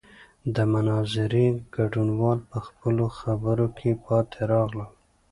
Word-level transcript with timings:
د 0.55 0.57
مناظرې 0.73 1.47
ګډونوال 1.75 2.39
په 2.51 2.57
خپلو 2.67 3.05
خبرو 3.19 3.67
کې 3.77 3.91
پاتې 4.05 4.39
راغلل. 4.51 4.91